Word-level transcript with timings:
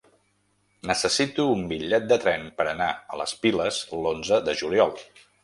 Necessito 0.91 1.45
un 1.55 1.61
bitllet 1.73 2.07
de 2.13 2.17
tren 2.23 2.47
per 2.63 2.67
anar 2.73 2.89
a 3.17 3.21
les 3.23 3.35
Piles 3.45 3.79
l'onze 4.07 4.43
de 4.51 4.59
juliol. 4.65 4.99